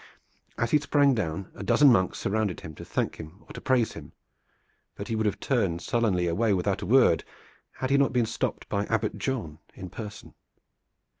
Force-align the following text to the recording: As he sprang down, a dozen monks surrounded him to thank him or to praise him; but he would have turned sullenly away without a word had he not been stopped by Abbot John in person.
As 0.57 0.71
he 0.71 0.79
sprang 0.79 1.13
down, 1.13 1.51
a 1.53 1.61
dozen 1.61 1.91
monks 1.91 2.17
surrounded 2.17 2.61
him 2.61 2.73
to 2.73 2.83
thank 2.83 3.17
him 3.17 3.43
or 3.45 3.53
to 3.53 3.61
praise 3.61 3.93
him; 3.93 4.13
but 4.95 5.09
he 5.09 5.15
would 5.15 5.27
have 5.27 5.39
turned 5.39 5.83
sullenly 5.83 6.25
away 6.25 6.53
without 6.53 6.81
a 6.81 6.87
word 6.87 7.23
had 7.73 7.91
he 7.91 7.97
not 7.99 8.11
been 8.11 8.25
stopped 8.25 8.67
by 8.67 8.85
Abbot 8.87 9.19
John 9.19 9.59
in 9.75 9.91
person. 9.91 10.33